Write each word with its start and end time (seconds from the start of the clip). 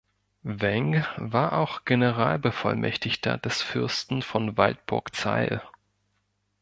Weng 0.41 1.05
war 1.17 1.53
auch 1.53 1.85
Generalbevollmächtigter 1.85 3.37
des 3.37 3.61
Fürsten 3.61 4.23
von 4.23 4.57
Waldburg-Zeil. 4.57 5.61